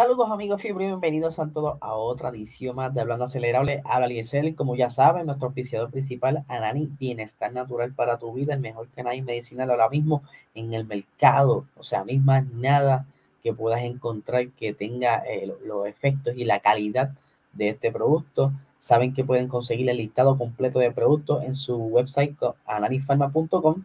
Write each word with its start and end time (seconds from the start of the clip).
Saludos 0.00 0.30
amigos 0.30 0.64
y 0.64 0.72
bienvenidos 0.72 1.38
a 1.38 1.52
todos 1.52 1.76
a 1.82 1.92
otra 1.92 2.30
edición 2.30 2.74
más 2.74 2.94
de 2.94 3.02
Hablando 3.02 3.26
Acelerable. 3.26 3.82
Habla 3.84 4.06
Liesel, 4.06 4.54
como 4.54 4.74
ya 4.74 4.88
saben, 4.88 5.26
nuestro 5.26 5.48
oficiador 5.48 5.90
principal, 5.90 6.42
Anani, 6.48 6.88
Bienestar 6.98 7.52
Natural 7.52 7.92
para 7.92 8.18
tu 8.18 8.32
vida, 8.32 8.54
el 8.54 8.60
mejor 8.60 8.88
canal 8.88 9.20
medicinal 9.20 9.70
ahora 9.70 9.90
mismo 9.90 10.22
en 10.54 10.72
el 10.72 10.86
mercado. 10.86 11.66
O 11.76 11.82
sea, 11.82 12.02
más 12.24 12.46
nada 12.46 13.04
que 13.42 13.52
puedas 13.52 13.82
encontrar 13.82 14.48
que 14.52 14.72
tenga 14.72 15.22
eh, 15.28 15.54
los 15.66 15.86
efectos 15.86 16.32
y 16.34 16.46
la 16.46 16.60
calidad 16.60 17.10
de 17.52 17.68
este 17.68 17.92
producto. 17.92 18.54
Saben 18.80 19.12
que 19.12 19.22
pueden 19.22 19.48
conseguir 19.48 19.90
el 19.90 19.98
listado 19.98 20.38
completo 20.38 20.78
de 20.78 20.92
productos 20.92 21.44
en 21.44 21.52
su 21.52 21.76
website 21.76 22.38
ananifarma.com 22.64 23.84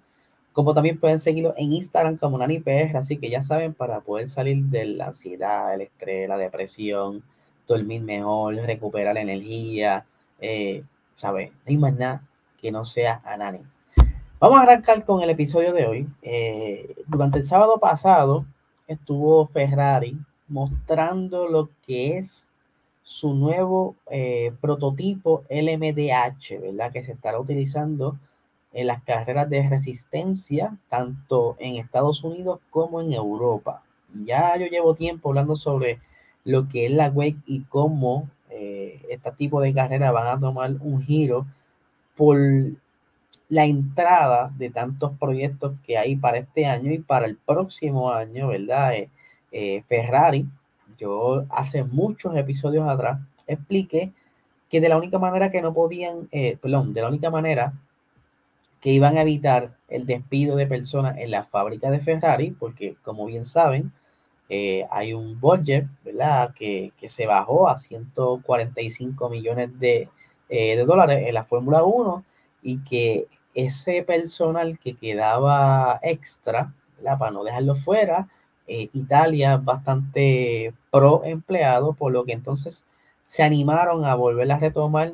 como 0.56 0.74
también 0.74 0.98
pueden 0.98 1.20
seguirlo 1.20 1.54
en 1.58 1.74
Instagram 1.74 2.16
como 2.16 2.38
NaniPR, 2.38 2.96
así 2.96 3.18
que 3.18 3.30
ya 3.30 3.44
saben, 3.44 3.74
para 3.74 4.00
poder 4.00 4.30
salir 4.30 4.64
de 4.64 4.86
la 4.86 5.08
ansiedad, 5.08 5.74
el 5.74 5.82
estrés, 5.82 6.30
la 6.30 6.38
depresión, 6.38 7.24
dormir 7.68 8.02
mejor, 8.02 8.56
recuperar 8.56 9.18
energía, 9.18 10.06
eh, 10.40 10.82
¿sabes? 11.18 11.52
No 11.52 11.58
hay 11.66 11.78
más 11.78 11.94
nada 11.96 12.24
que 12.62 12.72
no 12.72 12.86
sea 12.86 13.22
Anani. 13.26 13.60
Vamos 14.40 14.58
a 14.58 14.64
arrancar 14.64 15.04
con 15.04 15.22
el 15.22 15.30
episodio 15.30 15.74
de 15.74 15.88
hoy. 15.88 16.08
Eh, 16.22 16.96
durante 17.06 17.40
el 17.40 17.44
sábado 17.44 17.78
pasado 17.78 18.46
estuvo 18.88 19.48
Ferrari 19.48 20.18
mostrando 20.48 21.50
lo 21.50 21.70
que 21.86 22.18
es 22.18 22.48
su 23.04 23.34
nuevo 23.34 23.98
eh, 24.10 24.54
prototipo 24.62 25.44
LMDH, 25.50 26.62
¿verdad? 26.62 26.94
Que 26.94 27.04
se 27.04 27.12
estará 27.12 27.42
utilizando 27.42 28.18
en 28.76 28.88
las 28.88 29.02
carreras 29.04 29.50
de 29.50 29.68
resistencia, 29.68 30.78
tanto 30.90 31.56
en 31.60 31.78
Estados 31.78 32.26
Unidos 32.26 32.60
como 32.70 33.02
en 33.02 33.14
Europa. 33.14 33.82
Ya 34.26 34.58
yo 34.58 34.68
llevo 34.68 34.96
tiempo 34.96 35.30
hablando 35.30 35.56
sobre 35.56 36.02
lo 36.44 36.68
que 36.68 36.86
es 36.86 36.92
la 36.92 37.10
WEC 37.10 37.38
y 37.46 37.62
cómo 37.62 38.30
eh, 38.50 39.02
este 39.10 39.32
tipo 39.32 39.62
de 39.62 39.74
carreras 39.74 40.12
van 40.12 40.28
a 40.28 40.38
tomar 40.38 40.76
un 40.82 41.02
giro 41.02 41.48
por 42.18 42.38
la 43.48 43.64
entrada 43.64 44.52
de 44.58 44.70
tantos 44.70 45.14
proyectos 45.18 45.74
que 45.86 45.98
hay 45.98 46.18
para 46.18 46.40
este 46.40 46.66
año 46.66 46.92
y 46.92 47.00
para 47.00 47.28
el 47.28 47.38
próximo 47.38 48.12
año, 48.12 48.50
¿verdad? 48.50 48.94
Eh, 48.96 49.10
eh, 49.54 49.84
Ferrari, 49.88 50.46
yo 50.98 51.46
hace 51.50 51.86
muchos 51.86 52.36
episodios 52.36 52.90
atrás 52.90 53.22
expliqué 53.48 54.12
que 54.70 54.82
de 54.82 54.90
la 54.90 54.98
única 54.98 55.18
manera 55.18 55.50
que 55.50 55.62
no 55.62 55.74
podían, 55.74 56.28
perdón, 56.62 56.94
de 56.94 57.02
la 57.02 57.08
única 57.08 57.30
manera 57.30 57.72
que 58.86 58.92
iban 58.92 59.18
a 59.18 59.24
evitar 59.24 59.76
el 59.88 60.06
despido 60.06 60.56
de 60.56 60.68
personas 60.68 61.18
en 61.18 61.32
la 61.32 61.44
fábrica 61.44 61.90
de 61.90 62.00
Ferrari, 62.02 62.52
porque 62.52 62.96
como 63.02 63.26
bien 63.26 63.44
saben, 63.44 63.92
eh, 64.48 64.86
hay 64.92 65.12
un 65.12 65.40
budget, 65.40 65.88
¿verdad? 66.04 66.54
Que, 66.54 66.94
se 67.08 67.26
bajó 67.26 67.68
a 67.68 67.80
145 67.80 69.28
millones 69.28 69.80
de, 69.80 70.08
eh, 70.50 70.78
de 70.78 70.86
dólares 70.86 71.24
en 71.26 71.34
la 71.34 71.46
Fórmula 71.46 71.84
1 71.84 72.24
y 72.62 72.78
que 72.84 73.26
ese 73.56 74.04
personal 74.04 74.78
que 74.78 74.96
quedaba 74.96 76.00
extra, 76.04 76.72
¿verdad? 76.98 77.18
Para 77.18 77.32
no 77.32 77.44
dejarlo 77.44 77.74
fuera, 77.76 78.28
eh, 78.68 78.92
Italia 78.94 79.58
bastante 79.58 80.76
pro 80.92 81.24
empleado, 81.26 81.94
por 81.94 82.12
lo 82.12 82.24
que 82.24 82.34
entonces 82.34 82.86
se 83.26 83.42
animaron 83.42 84.06
a 84.06 84.14
volver 84.14 84.52
a 84.52 84.60
retomar 84.60 85.14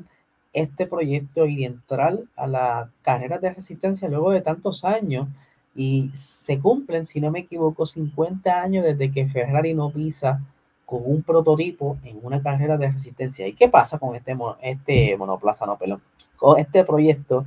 este 0.54 0.86
proyecto 0.86 1.46
y 1.46 1.66
entrar 1.66 2.20
a 2.36 2.48
la 2.48 2.90
carrera 3.02 3.38
de 3.40 3.54
resistencia 3.54 4.10
luego 4.10 4.32
de 4.32 4.42
tantos 4.42 4.84
años 4.84 5.28
y 5.76 6.12
se 6.16 6.60
cumplen, 6.60 7.06
si 7.06 7.22
no 7.22 7.32
me 7.32 7.40
equivoco, 7.40 7.86
50 7.86 8.62
años 8.62 8.84
desde 8.84 9.12
que 9.12 9.28
Ferrari 9.28 9.74
no 9.74 9.90
pisa 9.92 10.42
con 10.86 11.02
un 11.06 11.24
prototipo 11.24 11.98
en 12.04 12.20
una 12.22 12.42
carrera 12.42 12.78
de 12.78 12.92
resistencia. 12.92 13.48
¿Y 13.48 13.54
qué 13.54 13.70
pasa 13.70 13.98
con 13.98 14.16
este, 14.16 14.36
este 14.62 15.18
monoplaza, 15.18 15.66
no, 15.66 15.78
perdón, 15.78 16.02
con 16.36 16.60
este 16.60 16.84
proyecto? 16.84 17.46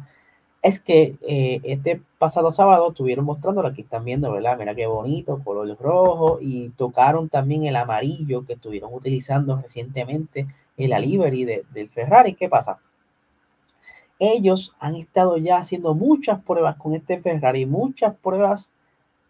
Es 0.63 0.81
que 0.81 1.17
eh, 1.21 1.61
este 1.65 2.01
pasado 2.19 2.51
sábado 2.51 2.89
estuvieron 2.89 3.27
mostrando, 3.27 3.67
aquí 3.67 3.83
están 3.83 4.05
viendo, 4.05 4.33
¿verdad? 4.33 4.57
Mira 4.59 4.75
qué 4.75 4.87
bonito, 4.87 5.43
color 5.45 5.77
rojo, 5.79 6.39
y 6.41 6.71
tocaron 6.71 7.29
también 7.29 7.67
el 7.67 7.77
amarillo 7.77 8.47
que 8.47 8.55
estuvieron 8.55 8.95
utilizando 8.95 9.61
recientemente 9.61 10.47
en 10.79 10.91
la 10.91 10.99
livery 10.99 11.45
de, 11.45 11.65
del 11.75 11.91
Ferrari. 11.91 12.35
¿Qué 12.35 12.49
pasa? 12.49 12.79
Ellos 14.33 14.75
han 14.79 14.97
estado 14.97 15.37
ya 15.37 15.59
haciendo 15.59 15.95
muchas 15.95 16.43
pruebas 16.43 16.77
con 16.77 16.95
este 16.95 17.21
Ferrari, 17.21 17.67
muchas 17.67 18.15
pruebas 18.17 18.71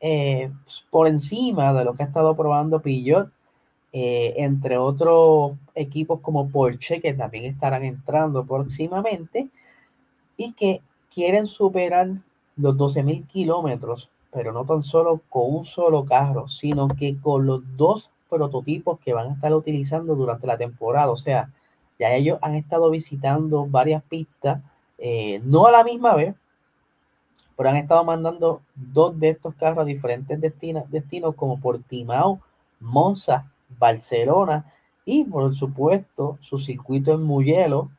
eh, 0.01 0.51
pues, 0.65 0.85
por 0.91 1.07
encima 1.07 1.73
de 1.73 1.85
lo 1.85 1.95
que 1.95 2.03
ha 2.03 2.07
estado 2.07 2.37
probando 2.37 2.81
Peugeot, 2.81 3.31
eh, 3.93 4.35
entre 4.39 4.77
otros 4.77 5.53
equipos 5.75 6.21
como 6.21 6.49
Porsche, 6.49 7.01
que 7.01 7.15
también 7.15 7.45
estarán 7.45 7.85
entrando 7.85 8.45
próximamente, 8.45 9.49
y 10.37 10.53
que 10.53 10.83
quieren 11.13 11.47
superar 11.47 12.09
los 12.57 12.77
12.000 12.77 13.27
kilómetros, 13.29 14.11
pero 14.33 14.53
no 14.53 14.65
tan 14.65 14.83
solo 14.83 15.21
con 15.29 15.55
un 15.55 15.65
solo 15.65 16.05
carro, 16.05 16.49
sino 16.49 16.89
que 16.89 17.17
con 17.21 17.47
los 17.47 17.63
dos 17.77 18.11
prototipos 18.29 18.99
que 18.99 19.13
van 19.13 19.31
a 19.31 19.35
estar 19.35 19.55
utilizando 19.55 20.15
durante 20.17 20.47
la 20.47 20.59
temporada. 20.59 21.11
O 21.11 21.17
sea, 21.17 21.51
ya 21.99 22.13
ellos 22.13 22.39
han 22.43 22.57
estado 22.57 22.91
visitando 22.91 23.67
varias 23.67 24.03
pistas 24.03 24.61
eh, 24.99 25.41
no 25.45 25.67
a 25.67 25.73
la 25.73 25.85
misma 25.85 26.15
vez, 26.15 26.35
pero 27.57 27.69
han 27.69 27.77
estado 27.77 28.05
mandando 28.05 28.63
dos 28.75 29.19
de 29.19 29.31
estos 29.31 29.55
carros 29.55 29.79
a 29.79 29.85
diferentes 29.85 30.41
destinos, 30.41 30.91
destinos 30.91 31.35
como 31.35 31.61
Portimao, 31.61 32.41
Monza, 32.81 33.51
Barcelona 33.79 34.73
y 35.05 35.25
por 35.25 35.55
supuesto 35.55 36.39
su 36.41 36.59
circuito 36.59 37.13
en 37.13 37.23
Mugello, 37.23 37.91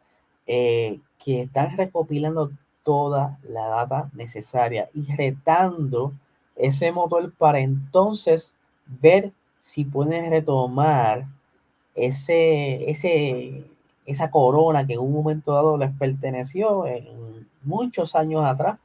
eh, 0.47 0.99
que 1.23 1.43
están 1.43 1.75
recopilando 1.77 2.51
toda 2.83 3.39
la 3.49 3.67
data 3.67 4.09
necesaria 4.13 4.89
y 4.93 5.11
retando 5.15 6.13
ese 6.55 6.91
motor 6.91 7.33
para 7.33 7.59
entonces 7.59 8.53
ver 8.85 9.31
si 9.61 9.85
pueden 9.85 10.29
retomar 10.29 11.25
ese, 11.95 12.89
ese, 12.89 13.65
esa 14.05 14.29
corona 14.29 14.85
que 14.85 14.93
en 14.93 14.99
un 14.99 15.13
momento 15.13 15.53
dado 15.53 15.77
les 15.77 15.91
perteneció 15.91 16.85
en 16.87 17.47
muchos 17.63 18.15
años 18.15 18.45
atrás, 18.45 18.77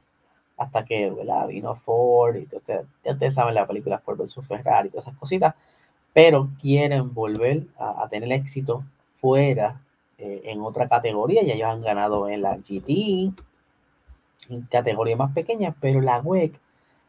hasta 0.57 0.85
que 0.85 1.11
vino 1.47 1.75
Ford 1.75 2.35
y 2.35 2.55
ustedes, 2.55 2.85
ya 3.03 3.13
ustedes 3.13 3.33
saben 3.33 3.55
la 3.55 3.65
película 3.65 3.99
Ford 3.99 4.17
vs 4.17 4.35
Ferrari 4.47 4.87
y 4.87 4.91
todas 4.91 5.07
esas 5.07 5.17
cositas, 5.17 5.55
pero 6.13 6.49
quieren 6.61 7.13
volver 7.13 7.63
a, 7.77 8.07
tener 8.09 8.31
éxito 8.31 8.83
fuera 9.19 9.81
eh, 10.17 10.41
en 10.45 10.61
otra 10.61 10.87
categoría, 10.87 11.41
ya 11.43 11.53
ellos 11.53 11.69
han 11.69 11.81
ganado 11.81 12.29
en 12.29 12.41
la 12.41 12.57
GT, 12.57 13.33
en 14.49 14.61
categorías 14.69 15.17
más 15.17 15.33
pequeñas, 15.33 15.75
pero 15.79 16.01
la 16.01 16.19
WEC 16.19 16.59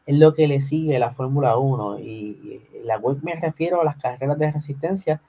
es 0.05 0.17
lo 0.17 0.33
que 0.33 0.47
le 0.47 0.61
sigue 0.61 0.95
a 0.95 0.99
la 0.99 1.13
Fórmula 1.13 1.57
1 1.57 1.99
y, 1.99 2.03
y 2.03 2.61
la 2.83 2.97
WEC 2.97 3.21
me 3.23 3.35
refiero 3.35 3.81
a 3.81 3.83
las 3.83 3.97
carreras 3.97 4.37
de 4.37 4.51
resistencia 4.51 5.21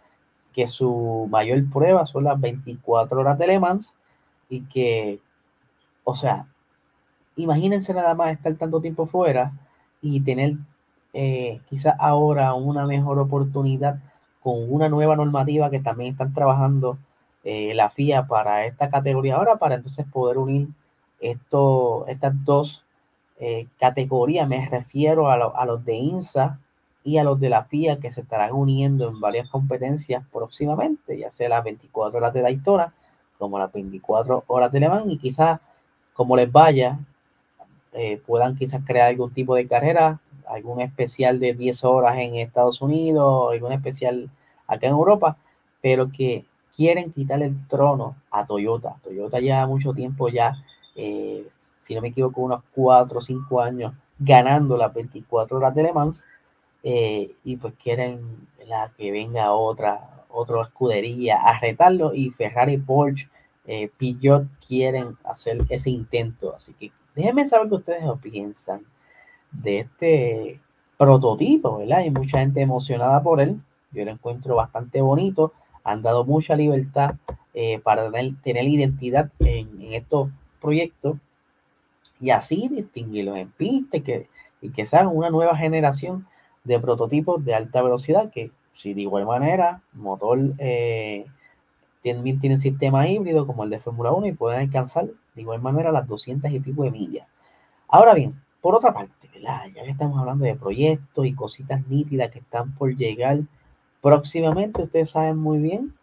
que 0.54 0.68
su 0.68 1.26
mayor 1.30 1.68
prueba 1.70 2.06
son 2.06 2.24
las 2.24 2.40
24 2.40 3.20
horas 3.20 3.38
de 3.38 3.46
Le 3.46 3.60
Mans 3.60 3.92
y 4.48 4.62
que, 4.62 5.20
o 6.04 6.14
sea, 6.14 6.46
imagínense 7.36 7.92
nada 7.92 8.14
más 8.14 8.30
estar 8.32 8.54
tanto 8.54 8.80
tiempo 8.80 9.06
fuera 9.06 9.52
y 10.00 10.20
tener 10.20 10.56
eh, 11.12 11.60
quizás 11.68 11.94
ahora 11.98 12.54
una 12.54 12.86
mejor 12.86 13.18
oportunidad 13.18 13.98
con 14.42 14.54
una 14.72 14.88
nueva 14.88 15.16
normativa 15.16 15.70
que 15.70 15.80
también 15.80 16.12
están 16.12 16.32
trabajando 16.34 16.98
eh, 17.42 17.74
la 17.74 17.90
FIA 17.90 18.26
para 18.26 18.66
esta 18.66 18.90
categoría 18.90 19.36
ahora, 19.36 19.56
para 19.56 19.74
entonces 19.76 20.06
poder 20.12 20.38
unir 20.38 20.68
esto, 21.20 22.06
estas 22.08 22.32
dos 22.44 22.84
eh, 23.38 23.66
categorías. 23.78 24.48
Me 24.48 24.68
refiero 24.68 25.28
a, 25.28 25.34
a 25.34 25.66
los 25.66 25.84
de 25.84 25.94
INSA 25.94 26.60
y 27.04 27.18
a 27.18 27.24
los 27.24 27.38
de 27.38 27.50
la 27.50 27.64
FIA 27.64 28.00
que 28.00 28.10
se 28.10 28.22
estarán 28.22 28.52
uniendo 28.52 29.08
en 29.08 29.20
varias 29.20 29.48
competencias 29.50 30.24
próximamente, 30.32 31.18
ya 31.18 31.30
sea 31.30 31.50
las 31.50 31.62
24 31.62 32.18
horas 32.18 32.32
de 32.32 32.40
Daytona 32.42 32.94
como 33.38 33.58
las 33.58 33.70
24 33.72 34.44
horas 34.46 34.72
de 34.72 34.80
Le 34.80 34.88
Mans 34.88 35.12
y 35.12 35.18
quizás 35.18 35.60
como 36.14 36.34
les 36.36 36.50
vaya 36.50 36.98
eh, 37.92 38.20
puedan 38.26 38.56
quizás 38.56 38.82
crear 38.84 39.08
algún 39.08 39.32
tipo 39.32 39.54
de 39.54 39.68
carrera 39.68 40.20
algún 40.48 40.80
especial 40.80 41.40
de 41.40 41.54
10 41.54 41.84
horas 41.84 42.16
en 42.18 42.36
Estados 42.36 42.80
Unidos, 42.82 43.52
algún 43.52 43.72
especial 43.72 44.30
acá 44.66 44.86
en 44.86 44.92
Europa, 44.92 45.36
pero 45.80 46.10
que 46.10 46.44
quieren 46.76 47.12
quitar 47.12 47.42
el 47.42 47.66
trono 47.68 48.16
a 48.30 48.46
Toyota. 48.46 48.96
Toyota 49.02 49.40
ya 49.40 49.66
mucho 49.66 49.92
tiempo 49.92 50.28
ya, 50.28 50.54
eh, 50.96 51.46
si 51.80 51.94
no 51.94 52.00
me 52.00 52.08
equivoco, 52.08 52.42
unos 52.42 52.62
4 52.74 53.18
o 53.18 53.20
5 53.20 53.60
años 53.60 53.92
ganando 54.18 54.76
las 54.76 54.92
24 54.92 55.56
horas 55.56 55.74
de 55.74 55.82
Le 55.82 55.92
Mans 55.92 56.24
eh, 56.86 57.34
y 57.44 57.56
pues 57.56 57.72
quieren 57.82 58.46
la 58.66 58.92
que 58.96 59.10
venga 59.10 59.52
otra, 59.52 60.26
otra 60.28 60.60
escudería 60.62 61.38
a 61.42 61.58
retarlo 61.58 62.14
y 62.14 62.30
Ferrari, 62.30 62.76
Porsche, 62.76 63.28
eh, 63.66 63.90
quieren 64.68 65.16
hacer 65.24 65.64
ese 65.70 65.90
intento. 65.90 66.54
Así 66.54 66.74
que 66.74 66.92
déjenme 67.14 67.46
saber 67.46 67.70
qué 67.70 67.74
ustedes 67.76 68.04
piensan 68.20 68.84
de 69.50 69.78
este 69.80 70.60
prototipo, 70.98 71.78
¿verdad? 71.78 72.00
Hay 72.00 72.10
mucha 72.10 72.40
gente 72.40 72.60
emocionada 72.60 73.22
por 73.22 73.40
él. 73.40 73.60
Yo 73.90 74.04
lo 74.04 74.10
encuentro 74.10 74.56
bastante 74.56 75.00
bonito. 75.00 75.54
Han 75.84 76.02
dado 76.02 76.24
mucha 76.24 76.54
libertad 76.54 77.16
eh, 77.54 77.78
para 77.78 78.10
tener, 78.10 78.68
identidad 78.68 79.30
en, 79.38 79.80
estos 79.92 80.28
proyectos 80.60 81.16
y 82.20 82.30
así 82.30 82.68
distinguirlos 82.68 83.38
en 83.38 83.50
pista 83.50 83.96
y 83.96 84.00
que, 84.02 84.28
y 84.60 84.68
que 84.70 84.84
sean 84.84 85.06
una 85.06 85.30
nueva 85.30 85.56
generación 85.56 86.26
de 86.64 86.80
prototipos 86.80 87.44
de 87.44 87.54
alta 87.54 87.82
velocidad 87.82 88.30
que 88.30 88.50
si 88.72 88.94
de 88.94 89.02
igual 89.02 89.26
manera 89.26 89.82
motor 89.92 90.38
eh, 90.58 91.26
también 92.02 92.40
tienen 92.40 92.58
sistema 92.58 93.08
híbrido 93.08 93.46
como 93.46 93.64
el 93.64 93.70
de 93.70 93.80
Fórmula 93.80 94.12
1 94.12 94.26
y 94.26 94.32
pueden 94.32 94.60
alcanzar 94.60 95.06
de 95.34 95.40
igual 95.40 95.60
manera 95.62 95.92
las 95.92 96.06
200 96.06 96.50
y 96.50 96.60
pico 96.60 96.84
de 96.84 96.90
millas. 96.90 97.26
Ahora 97.88 98.14
bien, 98.14 98.40
por 98.60 98.74
otra 98.74 98.92
parte, 98.92 99.28
ya 99.42 99.82
que 99.84 99.90
estamos 99.90 100.18
hablando 100.18 100.44
de 100.44 100.54
proyectos 100.54 101.26
y 101.26 101.34
cositas 101.34 101.86
nítidas 101.86 102.30
que 102.30 102.38
están 102.38 102.74
por 102.74 102.94
llegar 102.96 103.40
próximamente, 104.00 104.82
ustedes 104.82 105.10
saben 105.10 105.38
muy 105.38 105.58
bien 105.58 105.94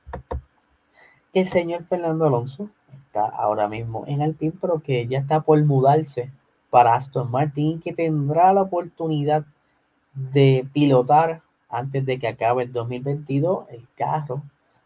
que 1.33 1.41
el 1.41 1.47
señor 1.47 1.85
Fernando 1.85 2.25
Alonso 2.25 2.69
está 3.05 3.25
ahora 3.25 3.67
mismo 3.67 4.03
en 4.07 4.21
Alpine, 4.21 4.53
pero 4.59 4.79
que 4.79 5.07
ya 5.07 5.19
está 5.19 5.41
por 5.41 5.63
mudarse 5.63 6.31
para 6.69 6.95
Aston 6.95 7.29
Martin 7.31 7.77
y 7.77 7.79
que 7.79 7.93
tendrá 7.93 8.53
la 8.53 8.63
oportunidad 8.63 9.45
de 10.13 10.67
pilotar 10.73 11.41
antes 11.69 12.05
de 12.05 12.19
que 12.19 12.27
acabe 12.27 12.63
el 12.63 12.71
2022 12.71 13.65
el 13.69 13.87
carro 13.95 14.43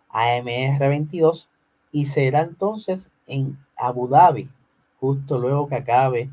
AMR 0.10 0.80
22 0.80 1.50
y 1.92 2.06
será 2.06 2.42
entonces 2.42 3.12
en 3.28 3.58
Abu 3.76 4.08
Dhabi 4.08 4.50
justo 5.00 5.38
luego 5.38 5.68
que 5.68 5.76
acabe 5.76 6.30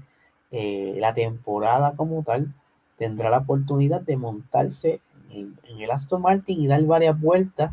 eh, 0.50 0.96
la 0.98 1.14
temporada 1.14 1.94
como 1.96 2.22
tal, 2.22 2.52
tendrá 2.96 3.30
la 3.30 3.38
oportunidad 3.38 4.00
de 4.00 4.16
montarse 4.16 5.00
en, 5.30 5.58
el 5.78 5.90
Aston 5.90 6.22
Martin 6.22 6.60
y 6.60 6.66
dar 6.66 6.82
varias 6.84 7.18
vueltas 7.18 7.72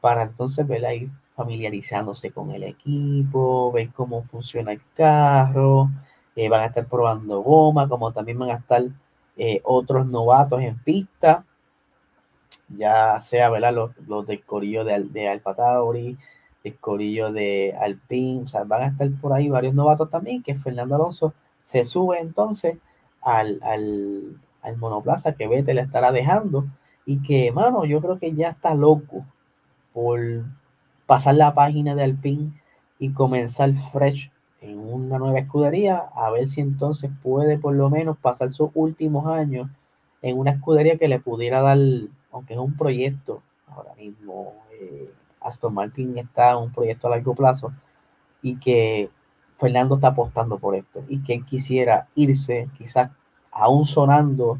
para 0.00 0.22
entonces 0.22 0.66
ver 0.66 0.82
ir 0.94 1.10
familiarizándose 1.34 2.30
con 2.30 2.50
el 2.50 2.62
equipo, 2.64 3.70
ver 3.72 3.90
cómo 3.92 4.24
funciona 4.24 4.72
el 4.72 4.80
carro, 4.94 5.90
eh, 6.34 6.48
van 6.48 6.62
a 6.62 6.66
estar 6.66 6.86
probando 6.86 7.42
goma, 7.42 7.88
como 7.88 8.12
también 8.12 8.38
van 8.38 8.50
a 8.50 8.54
estar 8.54 8.82
eh, 9.36 9.60
otros 9.64 10.06
novatos 10.06 10.60
en 10.62 10.78
pista, 10.78 11.44
ya 12.68 13.20
sea 13.20 13.50
¿verdad? 13.50 13.74
Los, 13.74 13.96
los 14.06 14.26
del 14.26 14.42
corillo 14.44 14.84
de, 14.84 15.04
de 15.04 15.28
Alfa 15.28 15.54
el 16.64 16.76
corillo 16.78 17.32
de 17.32 17.76
Alpine, 17.80 18.42
o 18.42 18.48
sea, 18.48 18.64
van 18.64 18.82
a 18.82 18.86
estar 18.88 19.08
por 19.20 19.32
ahí 19.32 19.48
varios 19.48 19.74
novatos 19.74 20.10
también, 20.10 20.42
que 20.42 20.56
Fernando 20.56 20.96
Alonso 20.96 21.32
se 21.62 21.84
sube 21.84 22.18
entonces 22.18 22.78
al, 23.22 23.60
al, 23.62 24.76
monoplaza 24.78 25.34
que 25.34 25.46
Vete 25.46 25.74
le 25.74 25.80
estará 25.82 26.10
dejando 26.10 26.66
y 27.04 27.22
que, 27.22 27.52
mano, 27.52 27.84
yo 27.84 28.00
creo 28.00 28.18
que 28.18 28.34
ya 28.34 28.48
está 28.48 28.74
loco 28.74 29.24
por 29.92 30.20
pasar 31.06 31.36
la 31.36 31.54
página 31.54 31.94
de 31.94 32.02
Alpine 32.02 32.50
y 32.98 33.12
comenzar 33.12 33.72
fresh 33.92 34.32
una 34.92 35.18
nueva 35.18 35.38
escudería, 35.38 35.98
a 36.14 36.30
ver 36.30 36.48
si 36.48 36.60
entonces 36.60 37.10
puede 37.22 37.58
por 37.58 37.74
lo 37.74 37.90
menos 37.90 38.16
pasar 38.18 38.52
sus 38.52 38.70
últimos 38.74 39.26
años 39.26 39.68
en 40.22 40.38
una 40.38 40.52
escudería 40.52 40.96
que 40.96 41.08
le 41.08 41.20
pudiera 41.20 41.60
dar, 41.60 41.78
aunque 42.32 42.54
es 42.54 42.58
un 42.58 42.76
proyecto, 42.76 43.42
ahora 43.68 43.94
mismo 43.94 44.54
eh, 44.72 45.10
Aston 45.40 45.74
Martin 45.74 46.18
está 46.18 46.52
en 46.52 46.58
un 46.58 46.72
proyecto 46.72 47.06
a 47.06 47.10
largo 47.10 47.34
plazo 47.34 47.72
y 48.42 48.56
que 48.56 49.10
Fernando 49.58 49.96
está 49.96 50.08
apostando 50.08 50.58
por 50.58 50.74
esto 50.74 51.04
y 51.08 51.22
que 51.22 51.34
él 51.34 51.44
quisiera 51.44 52.08
irse, 52.14 52.68
quizás 52.76 53.10
aún 53.50 53.86
sonando 53.86 54.58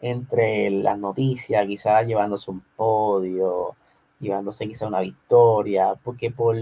entre 0.00 0.70
las 0.70 0.98
noticias, 0.98 1.66
quizás 1.66 2.06
llevándose 2.06 2.50
un 2.50 2.62
podio, 2.76 3.76
llevándose 4.18 4.66
quizás 4.66 4.88
una 4.88 5.00
victoria, 5.00 5.94
porque 6.02 6.30
por, 6.30 6.56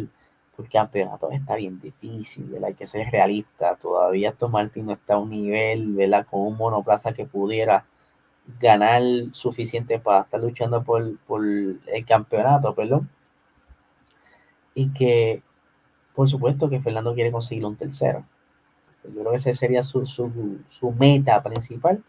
el 0.58 0.68
campeonato 0.68 1.30
está 1.30 1.56
bien 1.56 1.80
difícil, 1.80 2.52
Hay 2.64 2.74
que 2.74 2.86
ser 2.86 3.10
realista, 3.10 3.76
todavía 3.76 4.30
Aston 4.30 4.50
Martin 4.50 4.86
no 4.86 4.92
está 4.92 5.14
a 5.14 5.18
un 5.18 5.30
nivel, 5.30 5.94
¿verdad? 5.94 6.26
Con 6.28 6.40
un 6.40 6.56
monoplaza 6.56 7.12
que 7.12 7.26
pudiera 7.26 7.86
ganar 8.60 9.02
suficiente 9.32 9.98
para 9.98 10.22
estar 10.22 10.40
luchando 10.40 10.82
por, 10.82 11.18
por 11.26 11.44
el 11.44 12.04
campeonato, 12.06 12.74
perdón. 12.74 13.08
Y 14.74 14.90
que 14.92 15.42
por 16.18 16.28
supuesto 16.28 16.68
que 16.68 16.80
Fernando 16.80 17.14
quiere 17.14 17.30
conseguir 17.30 17.64
un 17.64 17.76
tercero. 17.76 18.24
Yo 19.04 19.20
creo 19.20 19.30
que 19.30 19.36
esa 19.36 19.54
sería 19.54 19.84
su, 19.84 20.02
meta 20.98 21.40
principal 21.44 22.02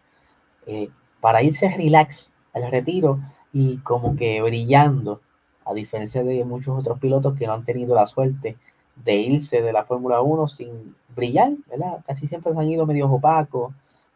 eh, 0.66 0.90
para 1.20 1.44
irse 1.44 1.70
relax 1.70 2.28
al 2.52 2.68
retiro 2.72 3.20
y 3.52 3.76
como 3.76 4.16
que 4.16 4.42
brillando, 4.42 5.20
a 5.64 5.74
diferencia 5.74 6.22
de 6.24 6.44
muchos 6.44 6.78
otros 6.78 6.98
pilotos 6.98 7.38
que 7.38 7.46
no 7.46 7.52
han 7.54 7.64
tenido 7.64 7.94
la 7.94 8.06
suerte 8.06 8.56
de 9.04 9.14
irse 9.16 9.62
de 9.62 9.72
la 9.72 9.84
Fórmula 9.84 10.20
1 10.20 10.48
sin 10.48 10.94
brillar, 11.14 11.52
¿verdad? 11.68 12.02
Casi 12.06 12.26
siempre 12.26 12.52
se 12.52 12.58
han 12.58 12.68
ido 12.68 12.86
medio 12.86 13.10
opacos. 13.10 13.72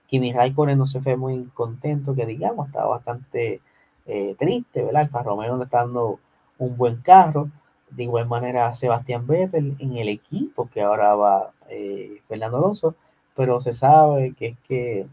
Kimi 0.06 0.32
Raikkonen 0.32 0.79
no 0.79 0.87
se 0.87 1.00
fue 1.00 1.17
muy 1.17 1.46
contento, 1.55 2.14
que 2.14 2.26
digamos, 2.26 2.69
estaba 2.69 2.88
bastante 2.88 3.61
eh, 4.06 4.35
triste, 4.38 4.85
¿verdad? 4.85 5.02
Alfa 5.02 5.23
Romeo 5.23 5.56
no 5.56 5.64
está 5.64 5.79
dando 5.79 6.19
un 6.58 6.76
buen 6.76 6.96
carro. 6.96 7.49
De 7.90 8.05
igual 8.05 8.26
manera, 8.26 8.73
Sebastián 8.73 9.26
Vettel 9.26 9.76
en 9.79 9.97
el 9.97 10.08
equipo 10.08 10.69
que 10.69 10.82
ahora 10.82 11.14
va 11.14 11.52
eh, 11.69 12.20
Fernando 12.29 12.58
Alonso, 12.58 12.94
pero 13.37 13.61
se 13.61 13.73
sabe 13.73 14.35
que 14.35 14.47
es 14.49 14.58
que 14.67 15.06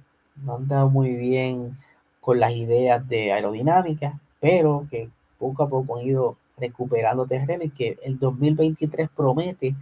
no 0.44 0.56
anda 0.56 0.86
muy 0.86 1.16
bien 1.16 1.78
con 2.20 2.40
las 2.40 2.52
ideas 2.54 3.08
de 3.08 3.32
aerodinámica, 3.34 4.20
pero 4.40 4.88
que 4.90 5.10
poco 5.42 5.64
a 5.64 5.70
poco 5.70 5.98
han 5.98 6.06
ido 6.06 6.38
recuperando 6.58 7.26
terreno 7.26 7.64
y 7.64 7.72
que 7.72 7.98
el 8.04 8.20
2023 8.20 9.10
promete 9.10 9.76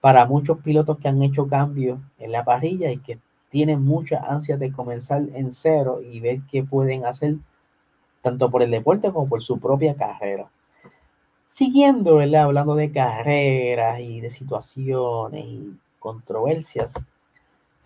para 0.00 0.24
muchos 0.24 0.58
pilotos 0.58 0.98
que 0.98 1.08
han 1.08 1.22
hecho 1.22 1.46
cambios 1.46 2.00
en 2.18 2.32
la 2.32 2.44
parrilla 2.44 2.90
y 2.90 2.98
que 2.98 3.18
tienen 3.50 3.82
muchas 3.82 4.24
ansias 4.24 4.58
de 4.58 4.72
comenzar 4.72 5.22
en 5.34 5.52
cero 5.52 6.00
y 6.02 6.20
ver 6.20 6.40
qué 6.50 6.64
pueden 6.64 7.04
hacer 7.04 7.36
tanto 8.22 8.50
por 8.50 8.62
el 8.62 8.70
deporte 8.70 9.12
como 9.12 9.28
por 9.28 9.42
su 9.42 9.60
propia 9.60 9.94
carrera. 9.94 10.50
Siguiendo, 11.46 12.16
¿verdad? 12.16 12.44
Hablando 12.44 12.74
de 12.74 12.90
carreras 12.90 14.00
y 14.00 14.20
de 14.20 14.30
situaciones 14.30 15.44
y 15.44 15.78
controversias, 15.98 16.94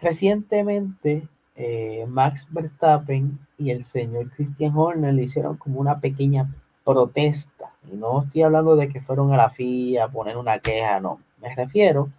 recientemente 0.00 1.26
eh, 1.56 2.06
Max 2.08 2.46
Verstappen 2.50 3.38
y 3.58 3.70
el 3.70 3.84
señor 3.84 4.30
Christian 4.30 4.76
Horner 4.76 5.14
le 5.14 5.24
hicieron 5.24 5.56
como 5.56 5.80
una 5.80 6.00
pequeña 6.00 6.48
protesta. 6.84 7.72
Y 7.90 7.96
no 7.96 8.22
estoy 8.24 8.42
hablando 8.42 8.76
de 8.76 8.88
que 8.88 9.00
fueron 9.00 9.32
a 9.32 9.36
la 9.36 9.50
FIA 9.50 10.04
a 10.04 10.08
poner 10.08 10.36
una 10.36 10.58
queja, 10.58 11.00
no. 11.00 11.20
Me 11.40 11.54
refiero 11.54 12.10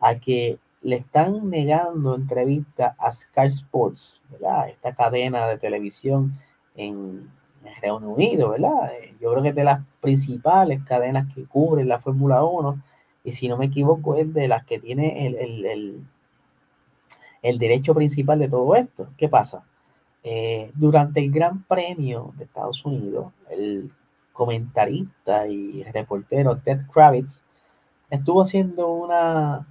a 0.00 0.16
que 0.16 0.58
le 0.82 0.96
están 0.96 1.48
negando 1.48 2.14
entrevista 2.14 2.94
a 2.98 3.10
Sky 3.12 3.46
Sports, 3.46 4.20
¿verdad? 4.30 4.68
Esta 4.68 4.94
cadena 4.94 5.46
de 5.46 5.58
televisión 5.58 6.38
en 6.74 7.30
Reino 7.80 8.08
Unido, 8.08 8.50
¿verdad? 8.50 8.92
Eh, 8.94 9.14
yo 9.20 9.30
creo 9.30 9.42
que 9.42 9.50
es 9.50 9.54
de 9.54 9.64
las 9.64 9.80
principales 10.00 10.82
cadenas 10.84 11.32
que 11.32 11.44
cubren 11.44 11.88
la 11.88 12.00
Fórmula 12.00 12.44
1 12.44 12.82
y 13.24 13.32
si 13.32 13.48
no 13.48 13.56
me 13.56 13.66
equivoco 13.66 14.16
es 14.16 14.32
de 14.34 14.48
las 14.48 14.64
que 14.64 14.78
tiene 14.78 15.26
el, 15.26 16.04
el, 17.42 17.58
derecho 17.58 17.94
principal 17.94 18.38
de 18.38 18.48
todo 18.48 18.74
esto. 18.74 19.08
¿Qué 19.16 19.28
pasa? 19.28 19.64
Eh, 20.24 20.70
durante 20.74 21.20
el 21.20 21.30
Gran 21.32 21.64
Premio 21.64 22.32
de 22.36 22.44
Estados 22.44 22.84
Unidos, 22.84 23.32
el 23.50 23.90
comentarista 24.32 25.48
y 25.48 25.82
reportero 25.84 26.56
Ted 26.58 26.82
Kravitz 26.92 27.42
estuvo 28.10 28.42
haciendo 28.42 28.88
una, 28.92 29.66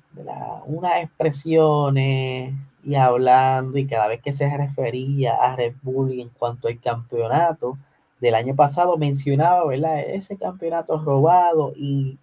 unas 0.66 1.04
expresiones 1.04 2.54
y 2.84 2.96
hablando 2.96 3.78
y 3.78 3.88
cada 3.88 4.08
vez 4.08 4.22
que 4.22 4.32
se 4.32 4.50
refería 4.58 5.36
a 5.36 5.56
Red 5.56 5.76
Bull 5.84 6.20
en 6.20 6.30
cuanto 6.30 6.68
al 6.68 6.80
campeonato 6.80 7.78
del 8.20 8.36
año 8.36 8.56
pasado 8.56 8.98
mencionaba, 8.98 9.66
¿verdad? 9.66 10.00
Ese 10.00 10.38
campeonato 10.38 10.98
robado 10.98 11.74
y 11.76 12.18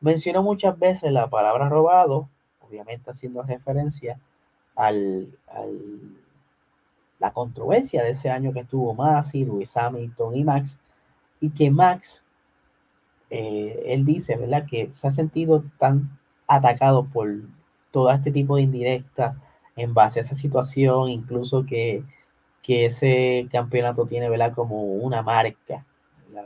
mencionó 0.00 0.42
muchas 0.42 0.78
veces 0.78 1.12
la 1.12 1.28
palabra 1.28 1.68
robado, 1.68 2.28
obviamente 2.60 3.10
haciendo 3.10 3.42
referencia 3.42 4.18
al, 4.74 5.28
la 7.22 7.32
controversia 7.32 8.02
de 8.02 8.10
ese 8.10 8.30
año 8.30 8.52
que 8.52 8.60
estuvo 8.60 8.94
Masi, 8.94 9.44
Luis 9.44 9.76
Hamilton 9.76 10.36
y 10.36 10.44
Max, 10.44 10.80
y 11.40 11.50
que 11.50 11.70
Max, 11.70 12.20
eh, 13.30 13.80
él 13.86 14.04
dice, 14.04 14.36
¿verdad?, 14.36 14.66
que 14.68 14.90
se 14.90 15.06
ha 15.06 15.12
sentido 15.12 15.64
tan 15.78 16.18
atacado 16.48 17.04
por 17.04 17.28
todo 17.92 18.10
este 18.10 18.32
tipo 18.32 18.56
de 18.56 18.62
indirectas 18.62 19.36
en 19.76 19.94
base 19.94 20.18
a 20.18 20.22
esa 20.22 20.34
situación, 20.34 21.10
incluso 21.10 21.64
que, 21.64 22.02
que 22.60 22.86
ese 22.86 23.48
campeonato 23.52 24.04
tiene, 24.06 24.28
¿verdad?, 24.28 24.52
como 24.52 24.82
una 24.82 25.22
marca, 25.22 25.86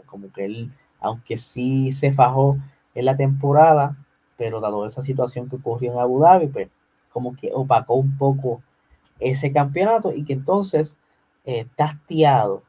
como 0.04 0.30
que 0.30 0.44
él, 0.44 0.72
aunque 1.00 1.38
sí 1.38 1.90
se 1.92 2.12
fajó 2.12 2.58
en 2.94 3.06
la 3.06 3.16
temporada, 3.16 3.96
pero 4.36 4.60
dado 4.60 4.86
esa 4.86 5.00
situación 5.00 5.48
que 5.48 5.56
ocurrió 5.56 5.92
en 5.92 5.98
Abu 5.98 6.20
Dhabi, 6.20 6.48
pues 6.48 6.68
como 7.10 7.34
que 7.34 7.50
opacó 7.54 7.94
un 7.94 8.18
poco 8.18 8.62
ese 9.20 9.52
campeonato 9.52 10.12
y 10.12 10.24
que 10.24 10.34
entonces 10.34 10.96
eh, 11.44 11.60
está 11.60 11.86
hastiado 11.86 12.62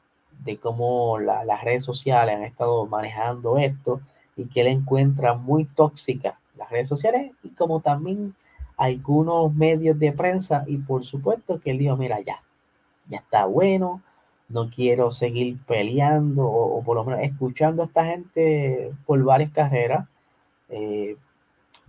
de 0.44 0.58
cómo 0.58 1.18
las 1.20 1.64
redes 1.64 1.84
sociales 1.84 2.36
han 2.36 2.44
estado 2.44 2.86
manejando 2.86 3.58
esto 3.58 4.02
y 4.36 4.46
que 4.46 4.62
él 4.62 4.68
encuentra 4.68 5.34
muy 5.34 5.66
tóxicas 5.66 6.36
las 6.56 6.70
redes 6.70 6.88
sociales 6.88 7.32
y 7.44 7.50
como 7.50 7.82
también 7.82 8.36
algunos 8.78 9.54
medios 9.54 9.98
de 10.00 10.12
prensa 10.12 10.64
y 10.68 10.78
por 10.78 11.06
supuesto 11.06 11.60
que 11.60 11.72
él 11.72 11.80
dijo, 11.80 11.98
mira, 11.98 12.20
ya, 12.22 12.44
ya 13.10 13.18
está 13.18 13.46
bueno, 13.46 14.02
no 14.50 14.70
quiero 14.70 15.12
seguir 15.12 15.58
peleando 15.66 16.46
o, 16.46 16.82
por 16.84 16.96
lo 16.96 17.04
menos 17.04 17.22
escuchando 17.22 17.82
a 17.82 17.86
esta 17.86 18.06
gente 18.06 18.94
por 19.06 19.22
varias 19.24 19.52
carreras, 19.52 20.08
eh, 20.70 21.18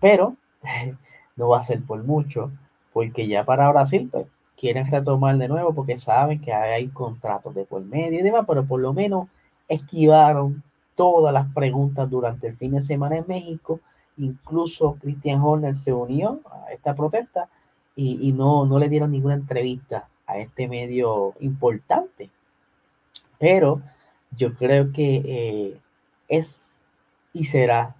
pero 0.00 0.36
no 1.36 1.48
va 1.48 1.58
a 1.58 1.62
ser 1.62 1.82
por 1.82 2.02
mucho, 2.04 2.50
porque 2.92 3.28
ya 3.28 3.44
para 3.44 3.70
Brasil 3.70 4.08
pues, 4.10 4.26
quieren 4.58 4.90
retomar 4.90 5.36
de 5.38 5.48
nuevo 5.48 5.72
porque 5.72 5.98
saben 5.98 6.40
que 6.40 6.52
hay 6.52 6.88
contratos 6.88 7.54
de 7.54 7.64
por 7.64 7.82
medio 7.82 8.18
y 8.18 8.22
demás, 8.22 8.44
pero 8.46 8.64
por 8.64 8.80
lo 8.80 8.92
menos 8.92 9.28
esquivaron 9.68 10.62
todas 10.94 11.32
las 11.32 11.52
preguntas 11.54 12.10
durante 12.10 12.48
el 12.48 12.56
fin 12.56 12.72
de 12.72 12.80
semana 12.80 13.16
en 13.16 13.24
México. 13.28 13.80
Incluso 14.16 14.96
Christian 15.00 15.40
Horner 15.40 15.76
se 15.76 15.92
unió 15.92 16.40
a 16.50 16.72
esta 16.72 16.94
protesta 16.94 17.48
y, 17.94 18.32
no, 18.32 18.64
no 18.64 18.78
le 18.78 18.88
dieron 18.88 19.10
ninguna 19.10 19.34
entrevista 19.34 20.08
a 20.26 20.38
este 20.38 20.68
medio 20.68 21.34
importante. 21.40 22.30
Pero 23.38 23.80
yo 24.36 24.54
creo 24.54 24.92
que 24.92 25.22
eh, 25.24 25.80
es 26.28 26.80
y 27.32 27.44
será 27.44 27.94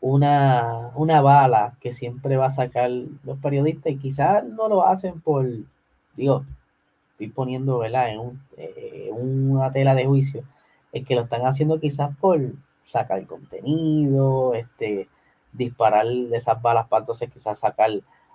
una, 0.00 0.90
una 0.94 1.20
bala 1.20 1.74
que 1.80 1.92
siempre 1.92 2.36
va 2.36 2.46
a 2.46 2.50
sacar 2.50 2.90
los 2.90 3.38
periodistas 3.38 3.92
y 3.92 3.98
quizás 3.98 4.44
no 4.44 4.68
lo 4.68 4.86
hacen 4.86 5.20
por, 5.20 5.46
digo, 6.16 6.44
estoy 7.12 7.28
poniendo 7.28 7.78
¿verdad? 7.78 8.10
En, 8.12 8.40
eh, 8.56 9.10
una 9.12 9.70
tela 9.72 9.94
de 9.94 10.06
juicio, 10.06 10.44
es 10.92 11.06
que 11.06 11.14
lo 11.14 11.22
están 11.22 11.46
haciendo 11.46 11.80
quizás 11.80 12.14
por 12.18 12.40
sacar 12.86 13.26
contenido, 13.26 14.54
este, 14.54 15.08
disparar 15.52 16.06
esas 16.32 16.60
balas 16.60 16.86
para 16.88 17.00
entonces 17.00 17.30
quizás 17.32 17.58
sacar 17.58 17.90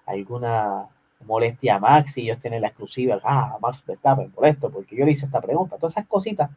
alguna 0.05 0.87
molestia 1.25 1.75
a 1.75 1.79
Max 1.79 2.17
y 2.17 2.23
ellos 2.23 2.39
tienen 2.39 2.61
la 2.61 2.69
exclusiva, 2.69 3.19
ah, 3.23 3.57
Max 3.61 3.83
Verstappen 3.85 4.31
por 4.31 4.45
esto, 4.45 4.69
porque 4.71 4.95
yo 4.95 5.05
le 5.05 5.11
hice 5.11 5.25
esta 5.25 5.41
pregunta, 5.41 5.77
todas 5.77 5.93
esas 5.93 6.07
cositas, 6.07 6.49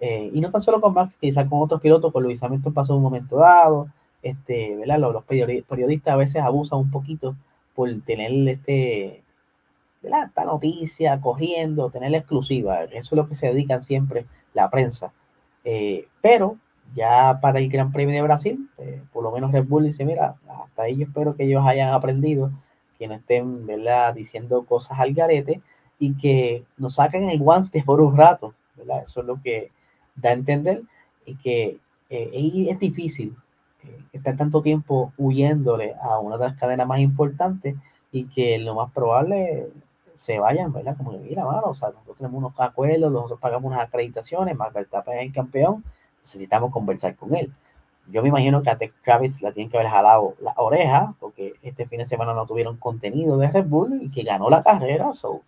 eh, 0.00 0.30
y 0.32 0.40
no 0.40 0.50
tan 0.50 0.62
solo 0.62 0.80
con 0.80 0.94
Max, 0.94 1.16
quizás 1.20 1.48
con 1.48 1.62
otros 1.62 1.80
pilotos, 1.80 2.12
por 2.12 2.22
Luis 2.22 2.42
Hamilton 2.42 2.74
pasó 2.74 2.96
un 2.96 3.02
momento 3.02 3.36
dado, 3.36 3.88
este, 4.22 4.76
¿verdad? 4.76 4.98
Los, 4.98 5.24
periodistas 5.24 6.14
a 6.14 6.16
veces 6.16 6.42
abusan 6.42 6.78
un 6.78 6.90
poquito 6.90 7.36
por 7.74 7.88
tener 8.02 8.32
este, 8.48 9.22
¿verdad? 10.02 10.26
esta 10.28 10.44
noticia 10.44 11.20
corriendo, 11.20 11.90
tener 11.90 12.10
la 12.10 12.18
exclusiva. 12.18 12.84
Eso 12.84 12.92
es 12.94 13.12
lo 13.12 13.28
que 13.28 13.34
se 13.34 13.48
dedican 13.48 13.82
siempre 13.82 14.26
la 14.54 14.70
prensa. 14.70 15.12
Eh, 15.64 16.08
pero 16.20 16.56
ya 16.94 17.38
para 17.40 17.58
el 17.58 17.68
Gran 17.68 17.92
Premio 17.92 18.14
de 18.14 18.22
Brasil, 18.22 18.68
eh, 18.78 19.02
por 19.12 19.22
lo 19.22 19.30
menos 19.30 19.52
Red 19.52 19.66
Bull 19.66 19.84
dice, 19.84 20.04
mira, 20.04 20.36
hasta 20.64 20.82
ahí 20.82 20.96
yo 20.96 21.04
espero 21.06 21.36
que 21.36 21.44
ellos 21.44 21.64
hayan 21.66 21.92
aprendido, 21.92 22.50
que 22.98 23.08
no 23.08 23.14
estén 23.14 23.66
¿verdad? 23.66 24.14
diciendo 24.14 24.64
cosas 24.64 24.98
al 24.98 25.14
garete 25.14 25.60
y 25.98 26.16
que 26.16 26.64
nos 26.76 26.94
saquen 26.94 27.28
el 27.28 27.38
guante 27.38 27.82
por 27.86 28.00
un 28.00 28.16
rato. 28.16 28.54
¿verdad? 28.76 29.02
Eso 29.04 29.20
es 29.20 29.26
lo 29.26 29.40
que 29.42 29.70
da 30.16 30.30
a 30.30 30.32
entender 30.32 30.82
y 31.26 31.36
que 31.36 31.78
eh, 32.10 32.66
es 32.70 32.78
difícil 32.78 33.36
estar 34.12 34.36
tanto 34.36 34.62
tiempo 34.62 35.12
huyéndole 35.16 35.94
a 36.00 36.18
una 36.18 36.36
de 36.36 36.46
las 36.46 36.56
cadenas 36.56 36.86
más 36.86 37.00
importantes 37.00 37.76
y 38.12 38.24
que 38.24 38.58
lo 38.58 38.74
más 38.74 38.90
probable 38.92 39.68
se 40.14 40.38
vayan, 40.38 40.72
¿verdad? 40.72 40.96
Como 40.96 41.12
que 41.12 41.18
mira, 41.18 41.44
mano, 41.44 41.68
o 41.68 41.74
sea, 41.74 41.90
nosotros 41.90 42.16
tenemos 42.16 42.38
unos 42.38 42.52
acuerdos, 42.58 43.12
nosotros 43.12 43.38
pagamos 43.40 43.70
unas 43.70 43.86
acreditaciones, 43.86 44.56
más 44.56 44.72
Verstappen 44.72 45.18
es 45.18 45.26
el 45.26 45.32
campeón, 45.32 45.84
necesitamos 46.22 46.72
conversar 46.72 47.14
con 47.14 47.34
él. 47.34 47.52
Yo 48.10 48.22
me 48.22 48.28
imagino 48.28 48.62
que 48.62 48.70
a 48.70 48.78
Tech 48.78 48.92
Kravitz 49.02 49.42
la 49.42 49.52
tienen 49.52 49.70
que 49.70 49.78
haber 49.78 49.90
jalado 49.90 50.34
la 50.40 50.54
oreja, 50.56 51.14
porque 51.20 51.54
este 51.62 51.86
fin 51.86 51.98
de 51.98 52.06
semana 52.06 52.34
no 52.34 52.46
tuvieron 52.46 52.78
contenido 52.78 53.36
de 53.38 53.50
Red 53.50 53.66
Bull 53.66 54.00
y 54.02 54.12
que 54.12 54.22
ganó 54.22 54.50
la 54.50 54.62
carrera, 54.62 55.14
so, 55.14 55.42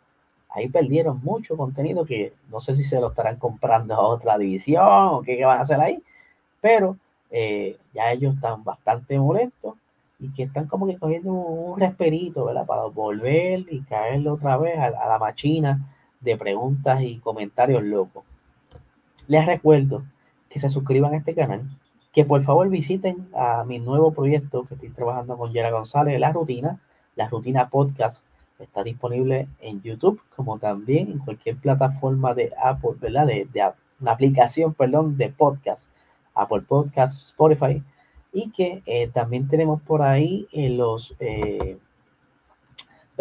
ahí 0.50 0.68
perdieron 0.68 1.20
mucho 1.22 1.56
contenido 1.56 2.04
que 2.04 2.34
no 2.50 2.60
sé 2.60 2.76
si 2.76 2.84
se 2.84 3.00
lo 3.00 3.08
estarán 3.08 3.36
comprando 3.36 3.94
a 3.94 4.00
otra 4.00 4.38
división 4.38 4.84
o 4.84 5.22
qué, 5.22 5.36
qué 5.36 5.44
van 5.44 5.58
a 5.58 5.62
hacer 5.62 5.80
ahí, 5.80 6.02
pero 6.60 6.96
eh, 7.30 7.78
ya 7.94 8.10
ellos 8.12 8.34
están 8.34 8.64
bastante 8.64 9.18
molestos 9.18 9.74
y 10.18 10.30
que 10.32 10.42
están 10.42 10.66
como 10.66 10.86
que 10.86 10.98
cogiendo 10.98 11.32
un 11.32 11.80
resperito, 11.80 12.44
¿verdad? 12.44 12.66
Para 12.66 12.84
volver 12.84 13.64
y 13.70 13.80
caerle 13.82 14.30
otra 14.30 14.56
vez 14.58 14.78
a, 14.78 14.90
la 14.90 15.18
machina 15.18 15.88
de 16.20 16.36
preguntas 16.36 17.00
y 17.02 17.18
comentarios 17.18 17.82
locos. 17.82 18.24
Les 19.28 19.46
recuerdo 19.46 20.02
que 20.50 20.58
se 20.58 20.68
suscriban 20.68 21.14
a 21.14 21.18
este 21.18 21.34
canal, 21.34 21.62
que 22.12 22.24
por 22.24 22.42
favor 22.42 22.68
visiten 22.68 23.28
a 23.34 23.64
mi 23.64 23.78
nuevo 23.78 24.12
proyecto 24.12 24.66
que 24.66 24.74
estoy 24.74 24.90
trabajando 24.90 25.38
con 25.38 25.52
Yera 25.52 25.70
González, 25.70 26.18
La 26.20 26.32
Rutina. 26.32 26.80
La 27.16 27.28
Rutina 27.28 27.68
Podcast 27.68 28.24
está 28.58 28.82
disponible 28.82 29.48
en 29.60 29.80
YouTube, 29.80 30.20
como 30.34 30.58
también 30.58 31.12
en 31.12 31.18
cualquier 31.18 31.56
plataforma 31.56 32.34
de 32.34 32.52
Apple, 32.62 32.96
¿verdad? 33.00 33.26
De, 33.26 33.48
de 33.50 33.70
una 34.00 34.12
aplicación, 34.12 34.74
perdón, 34.74 35.16
de 35.16 35.30
podcast 35.30 35.88
Apple 36.40 36.62
Podcast, 36.62 37.22
Spotify, 37.26 37.82
y 38.32 38.50
que 38.50 38.82
eh, 38.86 39.08
también 39.08 39.48
tenemos 39.48 39.80
por 39.82 40.02
ahí 40.02 40.46
eh, 40.52 40.70
los, 40.70 41.14
eh, 41.18 41.78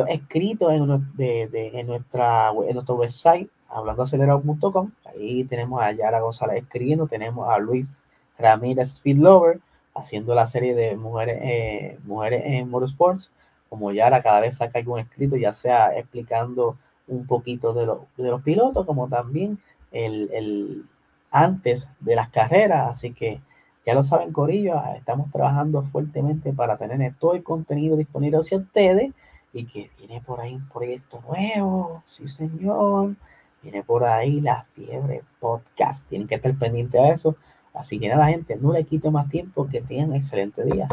escritos 0.07 0.71
en, 0.71 1.15
de, 1.15 1.71
en, 1.73 1.87
nuestra, 1.87 2.49
en 2.49 2.73
nuestro 2.73 2.95
website, 2.95 3.49
hablandoacelerado.com. 3.67 4.91
Ahí 5.05 5.43
tenemos 5.43 5.81
a 5.81 5.91
Yara 5.91 6.19
González 6.21 6.63
escribiendo, 6.63 7.07
tenemos 7.07 7.49
a 7.49 7.57
Luis 7.59 7.87
Ramírez 8.37 8.95
Speedlover 8.95 9.59
haciendo 9.93 10.33
la 10.33 10.47
serie 10.47 10.73
de 10.73 10.95
mujeres, 10.95 11.99
mujeres 12.05 12.43
en 12.45 12.69
motorsports. 12.69 13.31
Como 13.67 13.91
Yara 13.91 14.23
cada 14.23 14.39
vez 14.39 14.57
saca 14.57 14.79
algún 14.79 14.99
escrito, 14.99 15.35
ya 15.35 15.51
sea 15.51 15.95
explicando 15.97 16.77
un 17.07 17.27
poquito 17.27 17.73
de, 17.73 17.85
de 18.23 18.29
los 18.29 18.41
pilotos, 18.41 18.85
como 18.85 19.09
también 19.09 19.59
el, 19.91 20.29
el 20.31 20.85
antes 21.31 21.89
de 21.99 22.15
las 22.15 22.29
carreras. 22.29 22.89
Así 22.89 23.13
que 23.13 23.41
ya 23.85 23.93
lo 23.93 24.03
saben, 24.03 24.31
Corillo, 24.31 24.81
estamos 24.95 25.31
trabajando 25.31 25.83
fuertemente 25.83 26.53
para 26.53 26.77
tener 26.77 27.15
todo 27.19 27.33
el 27.33 27.43
contenido 27.43 27.97
disponible 27.97 28.37
hacia 28.37 28.57
ustedes 28.57 29.11
y 29.53 29.65
que 29.65 29.89
viene 29.97 30.21
por 30.21 30.41
ahí 30.41 30.55
un 30.55 30.67
proyecto 30.69 31.21
nuevo. 31.27 32.03
Sí, 32.05 32.27
señor. 32.27 33.15
Viene 33.61 33.83
por 33.83 34.05
ahí 34.05 34.39
la 34.41 34.65
fiebre 34.73 35.23
podcast. 35.39 36.07
Tienen 36.07 36.27
que 36.27 36.35
estar 36.35 36.53
pendientes 36.55 37.01
a 37.01 37.09
eso. 37.09 37.35
Así 37.73 37.99
que 37.99 38.09
nada, 38.09 38.27
gente, 38.27 38.55
no 38.55 38.73
le 38.73 38.83
quito 38.85 39.11
más 39.11 39.29
tiempo. 39.29 39.67
Que 39.67 39.81
tengan 39.81 40.13
excelente 40.13 40.63
día. 40.63 40.87